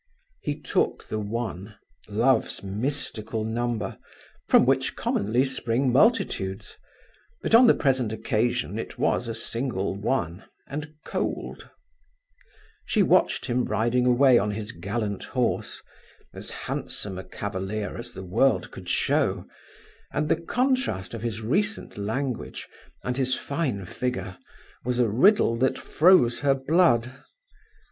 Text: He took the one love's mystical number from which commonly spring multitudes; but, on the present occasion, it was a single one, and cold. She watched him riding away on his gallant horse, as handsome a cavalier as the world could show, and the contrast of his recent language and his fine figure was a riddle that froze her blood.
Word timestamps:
He 0.41 0.59
took 0.59 1.03
the 1.03 1.19
one 1.19 1.75
love's 2.07 2.63
mystical 2.63 3.43
number 3.43 3.99
from 4.49 4.65
which 4.65 4.95
commonly 4.95 5.45
spring 5.45 5.93
multitudes; 5.93 6.75
but, 7.43 7.53
on 7.53 7.67
the 7.67 7.75
present 7.75 8.11
occasion, 8.11 8.79
it 8.79 8.97
was 8.97 9.27
a 9.27 9.35
single 9.35 9.93
one, 9.95 10.43
and 10.65 10.95
cold. 11.05 11.69
She 12.83 13.03
watched 13.03 13.45
him 13.45 13.65
riding 13.65 14.07
away 14.07 14.39
on 14.39 14.49
his 14.49 14.71
gallant 14.71 15.23
horse, 15.23 15.83
as 16.33 16.49
handsome 16.49 17.19
a 17.19 17.23
cavalier 17.23 17.95
as 17.95 18.11
the 18.13 18.23
world 18.25 18.71
could 18.71 18.89
show, 18.89 19.45
and 20.11 20.29
the 20.29 20.41
contrast 20.41 21.13
of 21.13 21.21
his 21.21 21.41
recent 21.41 21.95
language 21.95 22.67
and 23.03 23.17
his 23.17 23.35
fine 23.35 23.85
figure 23.85 24.39
was 24.83 24.97
a 24.97 25.07
riddle 25.07 25.57
that 25.57 25.77
froze 25.77 26.39
her 26.39 26.55
blood. 26.55 27.13